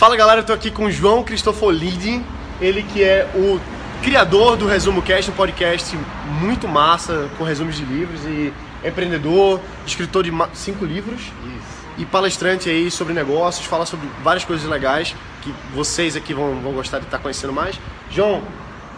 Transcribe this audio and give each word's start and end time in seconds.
Fala 0.00 0.16
galera, 0.16 0.40
eu 0.40 0.44
tô 0.44 0.54
aqui 0.54 0.70
com 0.70 0.86
o 0.86 0.90
João 0.90 1.22
Cristofolidi, 1.22 2.24
ele 2.58 2.82
que 2.82 3.04
é 3.04 3.28
o 3.34 3.60
criador 4.02 4.56
do 4.56 4.66
Resumo 4.66 5.02
Cast, 5.02 5.30
um 5.30 5.34
podcast 5.34 5.94
muito 6.40 6.66
massa, 6.66 7.28
com 7.36 7.44
resumos 7.44 7.76
de 7.76 7.84
livros 7.84 8.24
e 8.24 8.50
empreendedor, 8.82 9.60
escritor 9.86 10.24
de 10.24 10.32
cinco 10.54 10.86
livros 10.86 11.20
Isso. 11.20 11.86
e 11.98 12.06
palestrante 12.06 12.70
aí 12.70 12.90
sobre 12.90 13.12
negócios, 13.12 13.66
fala 13.66 13.84
sobre 13.84 14.08
várias 14.22 14.42
coisas 14.42 14.66
legais 14.66 15.14
que 15.42 15.52
vocês 15.74 16.16
aqui 16.16 16.32
vão, 16.32 16.58
vão 16.62 16.72
gostar 16.72 16.98
de 16.98 17.04
estar 17.04 17.18
conhecendo 17.18 17.52
mais. 17.52 17.78
João, 18.10 18.42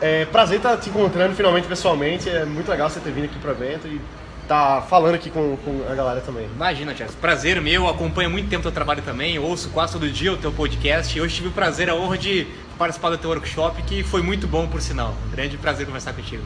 é 0.01 0.25
prazer 0.27 0.59
estar 0.59 0.77
te 0.77 0.89
encontrando 0.89 1.35
finalmente 1.35 1.67
pessoalmente, 1.67 2.31
é 2.31 2.45
muito 2.45 2.71
legal 2.71 2.89
você 2.89 3.01
ter 3.01 3.11
vindo 3.11 3.25
aqui 3.25 3.41
pro 3.41 3.51
evento 3.51 3.89
e 3.89 4.01
tá 4.49 4.83
falando 4.83 5.15
aqui 5.15 5.31
com, 5.31 5.57
com 5.57 5.85
a 5.91 5.95
galera 5.95 6.21
também. 6.21 6.47
Imagina, 6.55 6.95
Tiago. 6.95 7.13
Prazer 7.15 7.61
meu, 7.61 7.89
acompanho 7.89 8.31
muito 8.31 8.49
tempo 8.49 8.61
o 8.61 8.63
teu 8.63 8.73
trabalho 8.73 9.03
também, 9.03 9.39
ouço 9.39 9.71
quase 9.71 9.93
todo 9.93 10.11
dia 10.11 10.33
o 10.33 10.37
teu 10.37 10.53
podcast 10.53 11.17
e 11.17 11.21
hoje 11.21 11.37
tive 11.37 11.49
o 11.49 11.53
prazer, 11.53 11.89
a 11.89 11.95
honra 11.95 12.19
de 12.19 12.47
participar 12.79 13.11
do 13.11 13.19
teu 13.19 13.31
workshop, 13.31 13.83
que 13.83 14.03
foi 14.03 14.23
muito 14.23 14.47
bom, 14.47 14.67
por 14.67 14.81
sinal. 14.81 15.15
Um 15.27 15.31
grande 15.31 15.57
prazer 15.57 15.87
conversar 15.87 16.13
contigo. 16.13 16.43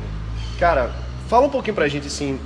Cara, 0.58 0.90
fala 1.28 1.46
um 1.46 1.50
pouquinho 1.50 1.74
pra 1.74 1.88
gente, 1.88 2.06
assim, 2.06 2.38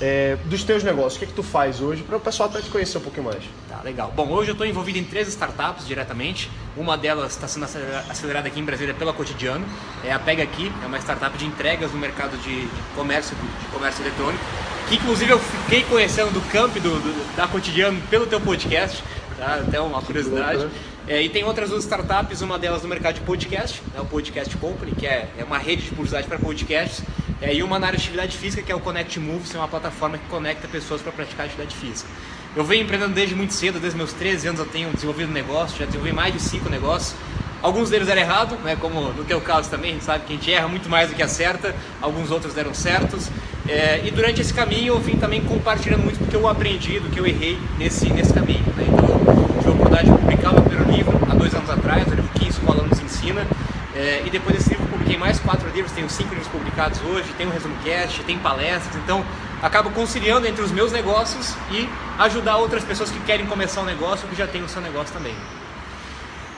é, 0.00 0.36
dos 0.46 0.64
teus 0.64 0.82
negócios, 0.82 1.16
o 1.16 1.18
que, 1.18 1.24
é 1.26 1.28
que 1.28 1.34
tu 1.34 1.42
faz 1.42 1.80
hoje, 1.80 2.02
para 2.02 2.16
o 2.16 2.20
pessoal 2.20 2.48
até 2.48 2.60
te 2.60 2.70
conhecer 2.70 2.98
um 2.98 3.02
pouquinho 3.02 3.24
mais. 3.24 3.42
Tá, 3.68 3.80
legal. 3.82 4.12
Bom, 4.16 4.28
hoje 4.30 4.50
eu 4.50 4.52
estou 4.52 4.66
envolvido 4.66 4.98
em 4.98 5.04
três 5.04 5.28
startups 5.28 5.86
diretamente. 5.86 6.50
Uma 6.76 6.96
delas 6.96 7.32
está 7.32 7.46
sendo 7.46 7.64
acelerada 7.64 8.48
aqui 8.48 8.58
em 8.58 8.64
Brasília 8.64 8.94
pela 8.94 9.12
Cotidiano. 9.12 9.64
É 10.04 10.12
a 10.12 10.18
Pega 10.18 10.42
Aqui, 10.42 10.72
é 10.82 10.86
uma 10.86 10.98
startup 10.98 11.36
de 11.36 11.44
entregas 11.44 11.92
no 11.92 11.98
mercado 11.98 12.36
de, 12.38 12.66
comércio, 12.94 13.36
de 13.36 13.66
comércio 13.66 14.02
eletrônico. 14.02 14.42
Que 14.88 14.96
inclusive 14.96 15.30
eu 15.30 15.38
fiquei 15.38 15.82
conhecendo 15.84 16.32
do 16.32 16.40
camp 16.50 16.74
do, 16.74 16.98
do, 16.98 17.36
da 17.36 17.46
Cotidiano 17.46 18.00
pelo 18.08 18.26
teu 18.26 18.40
podcast. 18.40 19.04
Tá? 19.36 19.56
Até 19.66 19.80
uma 19.80 20.00
curiosidade. 20.02 20.68
É, 21.06 21.20
e 21.20 21.28
tem 21.28 21.42
outras 21.42 21.70
duas 21.70 21.82
startups, 21.82 22.40
uma 22.40 22.58
delas 22.58 22.82
no 22.82 22.88
mercado 22.88 23.14
de 23.14 23.20
podcast, 23.22 23.82
é 23.96 24.00
o 24.00 24.04
Podcast 24.04 24.56
Company, 24.58 24.92
que 24.92 25.06
é, 25.06 25.28
é 25.38 25.42
uma 25.42 25.58
rede 25.58 25.82
de 25.82 25.90
publicidade 25.90 26.28
para 26.28 26.38
podcasts, 26.38 27.02
é, 27.42 27.54
e 27.54 27.62
uma 27.62 27.78
na 27.78 27.86
área 27.86 27.98
de 27.98 28.04
atividade 28.04 28.36
física, 28.36 28.62
que 28.62 28.70
é 28.70 28.74
o 28.74 28.80
Connect 28.80 29.18
Moves, 29.18 29.54
é 29.54 29.58
uma 29.58 29.68
plataforma 29.68 30.18
que 30.18 30.26
conecta 30.28 30.68
pessoas 30.68 31.00
para 31.00 31.10
praticar 31.10 31.46
atividade 31.46 31.74
física. 31.74 32.08
Eu 32.54 32.64
venho 32.64 32.82
empreendendo 32.82 33.14
desde 33.14 33.34
muito 33.34 33.54
cedo, 33.54 33.80
desde 33.80 33.96
meus 33.96 34.12
13 34.12 34.48
anos 34.48 34.60
eu 34.60 34.66
tenho 34.66 34.90
desenvolvido 34.90 35.32
negócio, 35.32 35.78
já 35.78 35.86
desenvolvi 35.86 36.12
mais 36.12 36.34
de 36.34 36.40
5 36.40 36.68
negócios. 36.68 37.14
Alguns 37.62 37.90
deles 37.90 38.06
deram 38.06 38.22
errado, 38.22 38.56
né, 38.64 38.76
como 38.78 39.12
no 39.12 39.24
teu 39.24 39.40
caso 39.40 39.70
também, 39.70 39.90
a 39.90 39.94
gente 39.94 40.04
sabe 40.04 40.24
que 40.24 40.32
a 40.32 40.36
gente 40.36 40.52
erra 40.52 40.68
muito 40.68 40.88
mais 40.88 41.10
do 41.10 41.14
que 41.14 41.22
acerta, 41.22 41.74
alguns 42.00 42.30
outros 42.30 42.52
deram 42.52 42.74
certos. 42.74 43.30
É, 43.68 44.02
e 44.04 44.10
durante 44.10 44.40
esse 44.40 44.52
caminho 44.52 44.94
eu 44.94 44.98
vim 44.98 45.16
também 45.16 45.40
compartilhando 45.42 46.02
muito 46.02 46.18
do 46.18 46.26
que 46.26 46.34
eu 46.34 46.48
aprendi, 46.48 46.98
do 46.98 47.08
que 47.08 47.20
eu 47.20 47.26
errei 47.26 47.58
nesse, 47.78 48.10
nesse 48.12 48.32
caminho. 48.32 48.64
Né? 48.76 48.86
Então, 48.88 49.18
tive 49.58 49.68
a 49.68 49.70
oportunidade 49.70 50.10
de 50.10 50.18
publicar 50.18 50.50
o 50.50 50.54
meu 50.54 50.62
primeiro 50.62 50.90
livro 50.90 51.20
há 51.30 51.34
dois 51.34 51.54
anos 51.54 51.70
atrás, 51.70 52.06
o 52.06 52.10
livro 52.10 52.30
que 52.34 52.48
Escola 52.48 52.82
nos 52.82 52.98
ensina. 53.00 53.46
É, 53.94 54.22
e 54.26 54.30
depois 54.30 54.56
desse 54.56 54.70
livro 54.70 54.89
publiquei 55.10 55.18
mais 55.18 55.40
quatro 55.40 55.68
livros, 55.70 55.92
tenho 55.92 56.08
cinco 56.08 56.30
livros 56.30 56.48
publicados 56.48 57.00
hoje, 57.02 57.28
tenho 57.36 57.48
um 57.48 57.52
resumo 57.52 57.76
cast, 57.82 58.22
tem 58.22 58.38
palestras, 58.38 58.94
então 59.02 59.24
acabo 59.60 59.90
conciliando 59.90 60.46
entre 60.46 60.62
os 60.62 60.70
meus 60.70 60.92
negócios 60.92 61.54
e 61.72 61.88
ajudar 62.18 62.58
outras 62.58 62.84
pessoas 62.84 63.10
que 63.10 63.18
querem 63.20 63.46
começar 63.46 63.80
um 63.80 63.84
negócio 63.84 64.24
ou 64.24 64.30
que 64.30 64.36
já 64.36 64.46
têm 64.46 64.62
o 64.62 64.68
seu 64.68 64.80
negócio 64.80 65.12
também. 65.12 65.34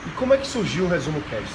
E 0.05 0.09
como 0.11 0.33
é 0.33 0.37
que 0.37 0.45
surgiu 0.45 0.85
o 0.85 0.87
Resumo 0.87 1.21
Cast? 1.21 1.53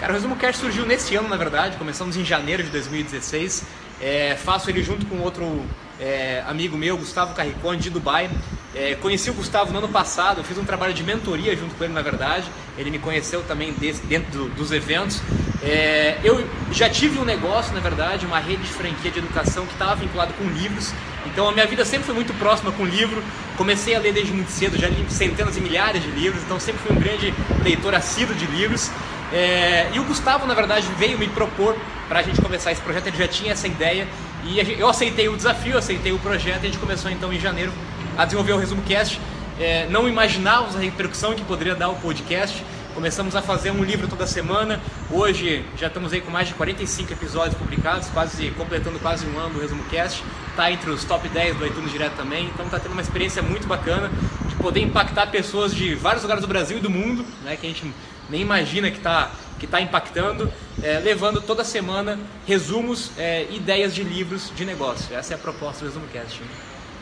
Cara, 0.00 0.12
o 0.12 0.14
Resumo 0.14 0.36
Cast 0.36 0.60
surgiu 0.60 0.86
nesse 0.86 1.14
ano, 1.14 1.28
na 1.28 1.36
verdade, 1.36 1.76
começamos 1.76 2.16
em 2.16 2.24
janeiro 2.24 2.62
de 2.62 2.70
2016. 2.70 3.64
É, 4.00 4.36
faço 4.36 4.70
ele 4.70 4.82
junto 4.82 5.04
com 5.06 5.18
outro 5.18 5.62
é, 6.00 6.42
amigo 6.46 6.76
meu, 6.76 6.96
Gustavo 6.96 7.34
Carricone, 7.34 7.78
de 7.78 7.90
Dubai. 7.90 8.30
É, 8.74 8.94
conheci 8.96 9.30
o 9.30 9.34
Gustavo 9.34 9.72
no 9.72 9.78
ano 9.78 9.88
passado, 9.88 10.42
fiz 10.42 10.58
um 10.58 10.64
trabalho 10.64 10.94
de 10.94 11.02
mentoria 11.02 11.54
junto 11.54 11.74
com 11.74 11.84
ele, 11.84 11.92
na 11.92 12.02
verdade. 12.02 12.50
Ele 12.76 12.90
me 12.90 12.98
conheceu 12.98 13.42
também 13.42 13.72
desse, 13.74 14.04
dentro 14.06 14.30
do, 14.30 14.48
dos 14.54 14.72
eventos. 14.72 15.20
É, 15.64 16.18
eu 16.22 16.46
já 16.70 16.90
tive 16.90 17.18
um 17.18 17.24
negócio, 17.24 17.72
na 17.72 17.80
verdade, 17.80 18.26
uma 18.26 18.38
rede 18.38 18.62
de 18.62 18.68
franquia 18.68 19.10
de 19.10 19.18
educação 19.18 19.64
que 19.64 19.72
estava 19.72 19.94
vinculado 19.94 20.34
com 20.34 20.44
livros. 20.44 20.92
Então 21.26 21.48
a 21.48 21.52
minha 21.52 21.66
vida 21.66 21.84
sempre 21.84 22.04
foi 22.04 22.14
muito 22.14 22.34
próxima 22.34 22.70
com 22.72 22.84
livro. 22.84 23.22
Comecei 23.56 23.94
a 23.94 23.98
ler 23.98 24.12
desde 24.12 24.32
muito 24.32 24.50
cedo, 24.50 24.76
já 24.78 24.88
li 24.88 25.06
centenas 25.08 25.56
e 25.56 25.60
milhares 25.60 26.02
de 26.02 26.10
livros, 26.10 26.42
então 26.42 26.60
sempre 26.60 26.82
fui 26.82 26.94
um 26.94 27.00
grande 27.00 27.32
leitor 27.62 27.94
assíduo 27.94 28.34
de 28.34 28.46
livros. 28.46 28.90
É, 29.32 29.88
e 29.94 29.98
o 29.98 30.04
Gustavo, 30.04 30.46
na 30.46 30.54
verdade, 30.54 30.86
veio 30.98 31.18
me 31.18 31.28
propor 31.28 31.76
para 32.08 32.20
a 32.20 32.22
gente 32.22 32.40
começar 32.42 32.70
esse 32.70 32.82
projeto. 32.82 33.06
Ele 33.06 33.16
já 33.16 33.26
tinha 33.26 33.52
essa 33.52 33.66
ideia 33.66 34.06
e 34.44 34.54
gente, 34.56 34.78
eu 34.78 34.88
aceitei 34.88 35.28
o 35.28 35.36
desafio, 35.36 35.78
aceitei 35.78 36.12
o 36.12 36.18
projeto 36.18 36.62
e 36.62 36.66
a 36.66 36.70
gente 36.70 36.78
começou 36.78 37.10
então 37.10 37.32
em 37.32 37.40
janeiro 37.40 37.72
a 38.18 38.24
desenvolver 38.24 38.52
o 38.52 38.58
Resumo 38.58 38.82
Cast. 38.82 39.18
É, 39.58 39.86
não 39.88 40.08
imaginávamos 40.08 40.76
a 40.76 40.80
repercussão 40.80 41.32
que 41.34 41.42
poderia 41.42 41.74
dar 41.74 41.88
o 41.88 41.94
podcast. 41.96 42.62
Começamos 42.94 43.34
a 43.34 43.42
fazer 43.42 43.72
um 43.72 43.82
livro 43.82 44.06
toda 44.06 44.24
semana. 44.24 44.80
Hoje 45.10 45.64
já 45.76 45.88
estamos 45.88 46.12
aí 46.12 46.20
com 46.20 46.30
mais 46.30 46.46
de 46.46 46.54
45 46.54 47.12
episódios 47.12 47.58
publicados, 47.58 48.08
quase 48.10 48.52
completando 48.52 49.00
quase 49.00 49.26
um 49.26 49.36
ano 49.36 49.54
do 49.54 49.60
Resumo 49.60 49.82
Cast. 49.90 50.22
Está 50.50 50.70
entre 50.70 50.90
os 50.90 51.02
top 51.02 51.28
10 51.28 51.56
do 51.56 51.66
iTunes 51.66 51.90
direto 51.90 52.14
também. 52.16 52.46
Então 52.46 52.64
está 52.66 52.78
tendo 52.78 52.92
uma 52.92 53.02
experiência 53.02 53.42
muito 53.42 53.66
bacana 53.66 54.12
de 54.48 54.54
poder 54.54 54.80
impactar 54.80 55.26
pessoas 55.26 55.74
de 55.74 55.96
vários 55.96 56.22
lugares 56.22 56.40
do 56.40 56.46
Brasil 56.46 56.78
e 56.78 56.80
do 56.80 56.88
mundo, 56.88 57.26
né, 57.42 57.56
que 57.56 57.66
a 57.66 57.68
gente 57.68 57.92
nem 58.30 58.40
imagina 58.40 58.88
que 58.92 58.98
está 58.98 59.32
que 59.58 59.66
tá 59.66 59.80
impactando, 59.80 60.52
é, 60.82 60.98
levando 60.98 61.40
toda 61.40 61.64
semana 61.64 62.18
resumos, 62.46 63.10
é, 63.18 63.46
ideias 63.50 63.92
de 63.92 64.04
livros 64.04 64.52
de 64.54 64.64
negócio. 64.64 65.16
Essa 65.16 65.34
é 65.34 65.36
a 65.36 65.38
proposta 65.38 65.84
do 65.84 65.88
Resumo 65.88 66.06
Cast. 66.12 66.42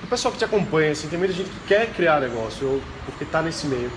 O 0.03 0.07
pessoal 0.07 0.33
que 0.33 0.39
te 0.39 0.45
acompanha, 0.45 0.93
assim, 0.93 1.09
tem 1.09 1.19
muita 1.19 1.35
gente 1.35 1.49
que 1.49 1.69
quer 1.69 1.93
criar 1.93 2.21
negócio, 2.21 2.67
ou 2.67 2.83
porque 3.07 3.25
está 3.25 3.43
nesse 3.43 3.67
meio. 3.67 3.91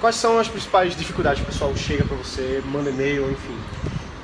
Quais 0.00 0.14
são 0.14 0.38
as 0.38 0.46
principais 0.46 0.96
dificuldades 0.96 1.42
que 1.42 1.48
o 1.48 1.52
pessoal 1.52 1.74
chega 1.74 2.04
para 2.04 2.16
você, 2.16 2.62
manda 2.64 2.88
e-mail, 2.88 3.32
enfim? 3.32 3.58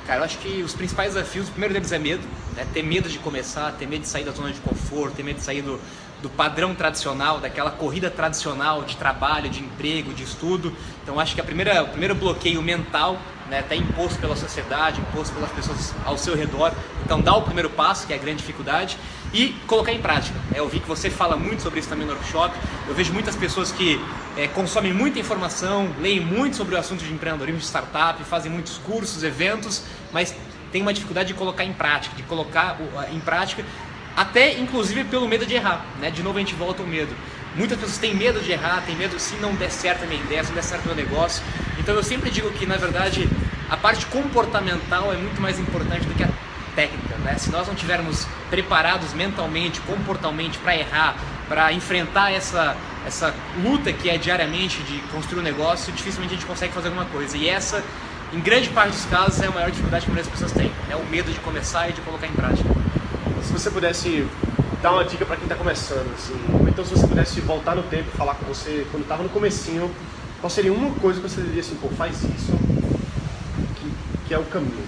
Cara, 0.07 0.21
eu 0.21 0.23
acho 0.23 0.39
que 0.39 0.63
os 0.63 0.73
principais 0.73 1.13
desafios, 1.13 1.49
o 1.49 1.51
primeiro 1.51 1.73
deles 1.73 1.91
é 1.91 1.99
medo, 1.99 2.25
né? 2.55 2.65
ter 2.73 2.83
medo 2.83 3.09
de 3.09 3.19
começar, 3.19 3.71
ter 3.73 3.87
medo 3.87 4.01
de 4.01 4.07
sair 4.07 4.23
da 4.23 4.31
zona 4.31 4.51
de 4.51 4.59
conforto, 4.59 5.15
ter 5.15 5.23
medo 5.23 5.37
de 5.37 5.43
sair 5.43 5.61
do, 5.61 5.79
do 6.21 6.29
padrão 6.29 6.73
tradicional, 6.73 7.39
daquela 7.39 7.71
corrida 7.71 8.09
tradicional 8.09 8.83
de 8.83 8.95
trabalho, 8.97 9.49
de 9.49 9.61
emprego, 9.61 10.13
de 10.13 10.23
estudo. 10.23 10.73
Então 11.03 11.19
acho 11.19 11.35
que 11.35 11.41
a 11.41 11.43
primeira, 11.43 11.83
o 11.83 11.89
primeiro 11.89 12.15
bloqueio 12.15 12.61
mental 12.61 13.19
né, 13.49 13.61
tá 13.61 13.75
imposto 13.75 14.19
pela 14.19 14.35
sociedade, 14.35 14.99
imposto 15.01 15.33
pelas 15.35 15.51
pessoas 15.51 15.93
ao 16.03 16.17
seu 16.17 16.35
redor. 16.35 16.73
Então 17.03 17.21
dá 17.21 17.35
o 17.35 17.43
primeiro 17.43 17.69
passo, 17.69 18.07
que 18.07 18.13
é 18.13 18.15
a 18.15 18.19
grande 18.19 18.37
dificuldade, 18.37 18.97
e 19.33 19.49
colocar 19.67 19.91
em 19.91 20.01
prática. 20.01 20.39
É, 20.53 20.59
eu 20.59 20.67
vi 20.67 20.79
que 20.79 20.87
você 20.87 21.09
fala 21.09 21.35
muito 21.35 21.61
sobre 21.61 21.79
isso 21.79 21.89
também 21.89 22.07
no 22.07 22.13
workshop. 22.13 22.55
Eu 22.87 22.95
vejo 22.95 23.13
muitas 23.13 23.35
pessoas 23.35 23.71
que 23.71 23.99
é, 24.37 24.47
consomem 24.47 24.93
muita 24.93 25.19
informação, 25.19 25.89
leem 25.99 26.19
muito 26.19 26.55
sobre 26.55 26.75
o 26.75 26.77
assunto 26.77 27.03
de 27.03 27.13
empreendedorismo 27.13 27.59
de 27.59 27.65
startup, 27.65 28.23
fazem 28.23 28.51
muitos 28.51 28.77
cursos, 28.77 29.23
eventos, 29.23 29.83
mas 30.11 30.35
tem 30.75 30.81
uma 30.81 30.91
dificuldade 30.91 31.29
de 31.29 31.33
colocar 31.33 31.63
em 31.63 31.71
prática, 31.71 32.13
de 32.17 32.23
colocar 32.23 32.77
em 33.09 33.19
prática 33.21 33.63
até 34.13 34.59
inclusive 34.59 35.05
pelo 35.05 35.25
medo 35.25 35.45
de 35.45 35.55
errar, 35.55 35.85
né? 36.01 36.11
De 36.11 36.21
novo 36.21 36.35
a 36.37 36.41
gente 36.41 36.53
volta 36.53 36.83
ao 36.83 36.87
medo. 36.87 37.15
Muitas 37.55 37.79
pessoas 37.79 37.97
têm 37.97 38.13
medo 38.13 38.41
de 38.41 38.51
errar, 38.51 38.83
têm 38.85 38.93
medo 38.93 39.17
se 39.17 39.35
não 39.37 39.55
der 39.55 39.71
certo 39.71 40.03
a 40.03 40.05
minha 40.05 40.21
ideia, 40.21 40.43
se 40.43 40.49
não 40.49 40.55
der 40.55 40.63
certo 40.63 40.83
o 40.83 40.87
meu 40.87 40.97
negócio. 40.97 41.41
Então 41.79 41.95
eu 41.95 42.03
sempre 42.03 42.29
digo 42.29 42.51
que 42.51 42.65
na 42.65 42.75
verdade 42.75 43.29
a 43.69 43.77
parte 43.77 44.05
comportamental 44.07 45.13
é 45.13 45.15
muito 45.15 45.41
mais 45.41 45.57
importante 45.57 46.05
do 46.07 46.13
que 46.13 46.25
a 46.25 46.29
técnica, 46.75 47.15
né? 47.23 47.37
Se 47.37 47.49
nós 47.51 47.65
não 47.69 47.73
tivermos 47.73 48.27
preparados 48.49 49.13
mentalmente, 49.13 49.79
comportalmente 49.79 50.57
para 50.57 50.75
errar, 50.75 51.15
para 51.47 51.71
enfrentar 51.71 52.33
essa 52.33 52.75
essa 53.07 53.33
luta 53.63 53.93
que 53.93 54.09
é 54.09 54.17
diariamente 54.17 54.83
de 54.83 54.97
construir 55.13 55.39
um 55.39 55.43
negócio, 55.43 55.93
dificilmente 55.93 56.33
a 56.33 56.37
gente 56.37 56.47
consegue 56.47 56.73
fazer 56.73 56.87
alguma 56.87 57.05
coisa. 57.05 57.37
E 57.37 57.47
essa, 57.47 57.81
em 58.35 58.41
grande 58.41 58.69
parte 58.69 58.91
dos 58.91 59.05
casos, 59.05 59.41
é 59.41 59.47
a 59.47 59.51
maior 59.51 59.69
dificuldade 59.71 60.05
que 60.05 60.11
muitas 60.11 60.29
pessoas 60.29 60.51
têm, 60.51 60.71
é 60.89 60.95
o 60.95 61.05
medo 61.05 61.31
de 61.31 61.39
começar 61.39 61.89
e 61.89 61.93
de 61.93 62.01
colocar 62.01 62.27
em 62.27 62.33
prática 62.33 62.69
se 63.41 63.53
você 63.53 63.69
pudesse 63.69 64.27
dar 64.81 64.91
uma 64.91 65.05
dica 65.05 65.25
para 65.25 65.37
quem 65.37 65.45
está 65.45 65.55
começando, 65.55 66.11
assim, 66.13 66.35
ou 66.51 66.67
então 66.67 66.83
se 66.83 66.91
você 66.91 67.07
pudesse 67.07 67.39
voltar 67.41 67.75
no 67.75 67.83
tempo 67.83 68.09
e 68.13 68.17
falar 68.17 68.35
com 68.35 68.45
você 68.45 68.85
quando 68.91 69.03
estava 69.03 69.23
no 69.23 69.29
comecinho, 69.29 69.89
qual 70.41 70.49
seria 70.49 70.73
uma 70.73 70.91
coisa 70.95 71.21
que 71.21 71.29
você 71.29 71.41
diria 71.41 71.61
assim, 71.61 71.75
pô, 71.75 71.87
faz 71.89 72.23
isso, 72.23 72.51
que, 73.75 73.91
que 74.27 74.33
é 74.33 74.37
o 74.37 74.43
caminho? 74.43 74.83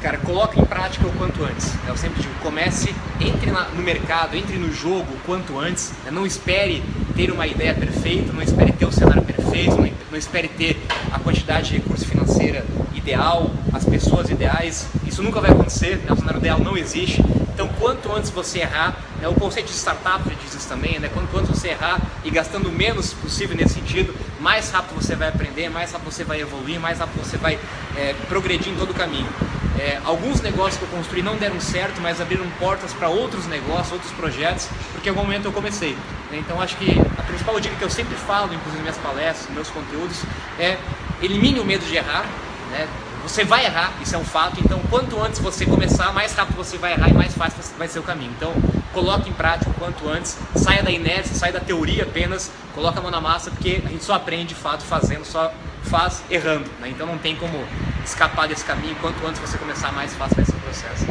Cara, 0.00 0.18
coloque 0.18 0.60
em 0.60 0.64
prática 0.64 1.06
o 1.06 1.12
quanto 1.12 1.44
antes. 1.44 1.72
Eu 1.86 1.96
sempre 1.96 2.20
digo, 2.20 2.34
comece, 2.42 2.92
entre 3.20 3.50
na, 3.52 3.68
no 3.68 3.82
mercado, 3.82 4.36
entre 4.36 4.56
no 4.58 4.72
jogo 4.72 5.06
o 5.12 5.18
quanto 5.24 5.58
antes. 5.60 5.92
Né? 6.04 6.10
Não 6.10 6.26
espere 6.26 6.82
ter 7.14 7.30
uma 7.30 7.46
ideia 7.46 7.72
perfeita, 7.72 8.32
não 8.32 8.42
espere 8.42 8.72
ter 8.72 8.84
o 8.84 8.90
cenário 8.90 9.22
perfeito, 9.22 9.76
não, 9.76 9.88
não 10.12 10.18
espere 10.18 10.46
ter 10.46 10.78
a 11.10 11.18
quantidade 11.18 11.70
de 11.70 11.76
recurso 11.76 12.06
financeira 12.06 12.64
ideal, 12.94 13.50
as 13.72 13.84
pessoas 13.86 14.28
ideais. 14.28 14.86
Isso 15.06 15.22
nunca 15.22 15.40
vai 15.40 15.50
acontecer, 15.50 15.96
né? 16.04 16.12
o 16.12 16.16
cenário 16.16 16.38
ideal 16.38 16.58
não 16.58 16.76
existe. 16.76 17.22
Então, 17.54 17.66
quanto 17.80 18.12
antes 18.12 18.30
você 18.30 18.60
errar, 18.60 18.94
né? 19.20 19.26
o 19.26 19.34
conceito 19.34 19.68
de 19.68 19.72
startup 19.72 20.22
diz 20.42 20.54
isso 20.54 20.68
também, 20.68 20.98
né? 20.98 21.10
quanto 21.12 21.36
antes 21.36 21.48
você 21.48 21.68
errar 21.68 21.98
e 22.24 22.30
gastando 22.30 22.68
o 22.68 22.72
menos 22.72 23.14
possível 23.14 23.56
nesse 23.56 23.74
sentido, 23.74 24.14
mais 24.38 24.70
rápido 24.70 24.94
você 24.94 25.16
vai 25.16 25.28
aprender, 25.28 25.70
mais 25.70 25.92
rápido 25.92 26.10
você 26.10 26.24
vai 26.24 26.40
evoluir, 26.42 26.78
mais 26.78 26.98
rápido 26.98 27.24
você 27.24 27.38
vai 27.38 27.58
é, 27.96 28.14
progredir 28.28 28.70
em 28.70 28.76
todo 28.76 28.90
o 28.90 28.94
caminho. 28.94 29.28
É, 29.78 29.98
alguns 30.04 30.40
negócios 30.40 30.76
que 30.76 30.82
eu 30.82 30.88
construí 30.88 31.22
não 31.22 31.36
deram 31.36 31.58
certo, 31.60 32.00
mas 32.00 32.20
abriram 32.20 32.48
portas 32.58 32.92
para 32.92 33.08
outros 33.08 33.46
negócios, 33.46 33.92
outros 33.92 34.12
projetos, 34.12 34.68
porque 34.92 35.08
em 35.08 35.10
algum 35.10 35.22
momento 35.22 35.46
eu 35.46 35.52
comecei. 35.52 35.96
Então 36.30 36.60
acho 36.60 36.76
que 36.76 36.98
a 37.18 37.22
principal 37.22 37.58
dica 37.60 37.74
que 37.76 37.84
eu 37.84 37.90
sempre 37.90 38.14
falo, 38.14 38.52
inclusive 38.54 38.82
nas 38.82 38.82
minhas 38.82 38.98
palestras, 38.98 39.46
nos 39.46 39.54
meus 39.54 39.68
conteúdos, 39.70 40.22
é 40.58 40.78
elimine 41.22 41.60
o 41.60 41.64
medo 41.64 41.84
de 41.84 41.96
errar. 41.96 42.24
Né? 42.70 42.88
Você 43.22 43.44
vai 43.44 43.64
errar, 43.64 43.92
isso 44.02 44.16
é 44.16 44.18
um 44.18 44.24
fato. 44.24 44.60
Então, 44.64 44.80
quanto 44.90 45.20
antes 45.22 45.38
você 45.38 45.64
começar, 45.64 46.12
mais 46.12 46.34
rápido 46.34 46.56
você 46.56 46.76
vai 46.76 46.92
errar 46.92 47.08
e 47.08 47.14
mais 47.14 47.32
fácil 47.34 47.62
vai 47.78 47.86
ser 47.86 48.00
o 48.00 48.02
caminho. 48.02 48.32
Então, 48.36 48.52
coloque 48.92 49.30
em 49.30 49.32
prática 49.32 49.70
o 49.70 49.74
quanto 49.74 50.08
antes, 50.08 50.36
saia 50.56 50.82
da 50.82 50.90
inércia, 50.90 51.34
saia 51.34 51.52
da 51.52 51.60
teoria 51.60 52.02
apenas, 52.02 52.50
coloque 52.74 52.98
a 52.98 53.00
mão 53.00 53.12
na 53.12 53.20
massa, 53.20 53.50
porque 53.50 53.80
a 53.86 53.88
gente 53.88 54.02
só 54.02 54.14
aprende 54.14 54.46
de 54.46 54.54
fato 54.56 54.82
fazendo, 54.82 55.24
só 55.24 55.52
faz 55.84 56.24
errando. 56.28 56.68
Né? 56.80 56.88
Então, 56.88 57.06
não 57.06 57.16
tem 57.16 57.36
como 57.36 57.64
escapar 58.04 58.48
desse 58.48 58.64
caminho. 58.64 58.96
Quanto 58.96 59.24
antes 59.26 59.40
você 59.40 59.58
começar, 59.58 59.92
mais 59.92 60.14
fácil 60.14 60.36
vai 60.36 60.44
ser 60.44 60.52
o 60.52 60.60
processo. 60.60 61.06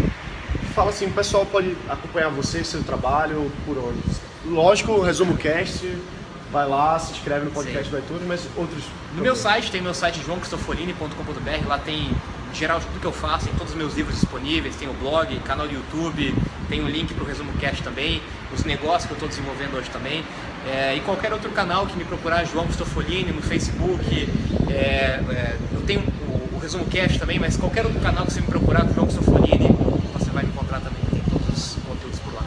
Fala 0.75 0.89
assim, 0.89 1.05
o 1.05 1.11
pessoal 1.11 1.45
pode 1.45 1.75
acompanhar 1.89 2.29
você, 2.29 2.63
seu 2.63 2.83
trabalho, 2.83 3.51
por 3.65 3.77
onde? 3.77 3.99
Lógico, 4.45 4.93
o 4.93 5.01
resumo 5.01 5.38
cast 5.38 5.85
vai 6.51 6.67
lá, 6.67 6.99
se 6.99 7.13
inscreve 7.13 7.45
no 7.45 7.51
podcast 7.51 7.85
Sim. 7.85 7.91
do 7.91 7.99
iTunes, 7.99 8.23
mas 8.27 8.47
outros. 8.55 8.83
No 9.15 9.21
meu 9.21 9.35
site, 9.35 9.71
tem 9.71 9.81
meu 9.81 9.93
site 9.93 10.21
joãocristofolini.com.br, 10.25 11.67
lá 11.67 11.77
tem 11.77 12.09
em 12.51 12.55
geral 12.55 12.81
tudo 12.81 12.99
que 12.99 13.07
eu 13.07 13.13
faço, 13.13 13.45
tem 13.45 13.53
todos 13.55 13.71
os 13.71 13.77
meus 13.77 13.95
livros 13.95 14.15
disponíveis, 14.15 14.75
tem 14.75 14.89
o 14.89 14.93
blog, 14.93 15.33
canal 15.39 15.67
do 15.67 15.73
YouTube, 15.73 16.35
tem 16.69 16.81
o 16.81 16.83
um 16.83 16.89
link 16.89 17.13
para 17.13 17.23
o 17.23 17.27
Resumo 17.27 17.53
Cast 17.53 17.81
também, 17.81 18.21
os 18.53 18.65
negócios 18.65 19.05
que 19.05 19.11
eu 19.11 19.15
estou 19.15 19.29
desenvolvendo 19.29 19.77
hoje 19.77 19.89
também. 19.89 20.23
É, 20.67 20.95
e 20.95 20.99
qualquer 20.99 21.31
outro 21.31 21.49
canal 21.51 21.88
que 21.88 21.97
me 21.97 22.03
procurar, 22.03 22.43
João 22.45 22.65
Cristofolini, 22.65 23.31
no 23.31 23.41
Facebook, 23.41 24.29
é, 24.69 24.73
é, 24.73 25.57
eu 25.73 25.81
tenho 25.81 26.03
Resumo 26.61 26.85
Cast 26.85 27.19
também, 27.19 27.39
mas 27.39 27.57
qualquer 27.57 27.85
outro 27.85 27.99
canal 27.99 28.25
que 28.25 28.33
você 28.33 28.41
me 28.41 28.47
procurar, 28.47 28.85
João 28.93 29.07
Cristofolini, 29.07 29.67
você 30.13 30.29
vai 30.29 30.43
me 30.43 30.49
encontrar 30.49 30.79
também, 30.79 31.01
tem 31.11 31.21
todos 31.29 31.47
os 31.57 31.75
conteúdos 31.83 32.19
por 32.19 32.33
lá. 32.35 32.43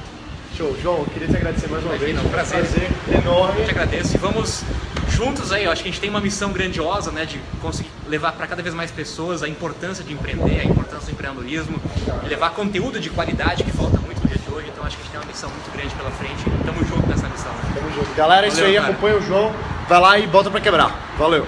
Show, 0.56 0.76
João, 0.80 1.04
queria 1.06 1.26
te 1.26 1.36
agradecer 1.36 1.68
mais 1.68 1.84
uma 1.84 1.96
Imagina, 1.96 2.20
vez. 2.20 2.26
Um 2.26 2.30
prazer. 2.30 2.60
prazer 2.60 2.90
enorme. 3.12 3.60
Eu 3.60 3.64
te 3.64 3.70
agradeço 3.72 4.14
e 4.14 4.18
vamos 4.18 4.62
juntos 5.08 5.52
aí, 5.52 5.64
eu 5.64 5.72
acho 5.72 5.82
que 5.82 5.88
a 5.88 5.90
gente 5.90 6.00
tem 6.00 6.10
uma 6.10 6.20
missão 6.20 6.52
grandiosa, 6.52 7.10
né, 7.10 7.24
de 7.24 7.40
conseguir 7.60 7.90
levar 8.08 8.32
para 8.32 8.46
cada 8.46 8.62
vez 8.62 8.74
mais 8.74 8.90
pessoas 8.92 9.42
a 9.42 9.48
importância 9.48 10.04
de 10.04 10.12
empreender, 10.12 10.60
a 10.60 10.64
importância 10.64 11.06
do 11.06 11.12
empreendedorismo, 11.12 11.80
levar 12.28 12.50
conteúdo 12.50 13.00
de 13.00 13.10
qualidade 13.10 13.64
que 13.64 13.72
falta 13.72 13.98
muito 13.98 14.20
no 14.20 14.28
dia 14.28 14.38
de 14.38 14.54
hoje. 14.54 14.68
Então 14.72 14.84
acho 14.84 14.96
que 14.96 15.02
a 15.02 15.04
gente 15.04 15.12
tem 15.12 15.20
uma 15.20 15.26
missão 15.26 15.50
muito 15.50 15.72
grande 15.72 15.94
pela 15.94 16.10
frente. 16.12 16.44
Tamo 16.64 16.84
junto 16.84 17.08
nessa 17.08 17.28
missão. 17.28 17.52
Tamo 17.74 17.90
junto. 17.92 18.14
Galera, 18.14 18.46
é 18.46 18.48
isso 18.48 18.62
aí, 18.62 18.74
cara. 18.74 18.88
acompanha 18.88 19.16
o 19.16 19.22
João, 19.22 19.52
vai 19.88 20.00
lá 20.00 20.18
e 20.18 20.26
bota 20.28 20.50
para 20.50 20.60
quebrar. 20.60 21.14
Valeu. 21.18 21.46